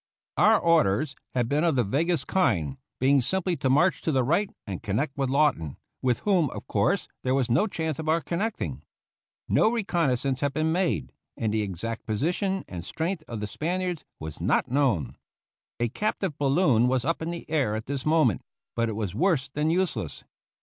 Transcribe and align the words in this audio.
Our 0.37 0.57
orders 0.57 1.15
had 1.35 1.47
been 1.47 1.63
of 1.63 1.75
the 1.75 1.83
vaguest 1.83 2.25
kind, 2.25 2.77
being 2.99 3.21
simply 3.21 3.55
to 3.57 3.69
march 3.69 4.01
to 4.01 4.11
the 4.11 4.23
right 4.23 4.49
and 4.65 4.81
connect 4.81 5.15
with 5.15 5.29
Lawton— 5.29 5.77
with 6.01 6.21
whom, 6.21 6.49
of 6.49 6.65
course, 6.65 7.07
there 7.23 7.35
was 7.35 7.51
no 7.51 7.67
chance 7.67 7.99
of 7.99 8.09
our 8.09 8.19
connecting. 8.19 8.81
No 9.47 9.71
reconnoissance 9.71 10.39
had 10.39 10.53
been 10.55 10.71
made, 10.71 11.13
and 11.37 11.53
the 11.53 11.61
exact 11.61 12.07
position 12.07 12.65
and 12.67 12.83
strength 12.83 13.23
of 13.27 13.41
the 13.41 13.45
Spaniards 13.47 14.03
was 14.19 14.41
not 14.41 14.71
known. 14.71 15.17
A 15.79 15.87
captive 15.87 16.35
bal 16.39 16.49
loon 16.51 16.87
was 16.87 17.05
up 17.05 17.21
in 17.21 17.29
the 17.29 17.47
air 17.47 17.75
at 17.75 17.85
this 17.85 18.03
moment, 18.03 18.41
but 18.75 18.89
it 18.89 18.95
was 18.95 19.13
worse 19.13 19.49
than 19.53 19.69
useless. 19.69 20.23